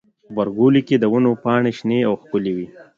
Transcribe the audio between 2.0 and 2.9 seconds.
او ښکلي وي.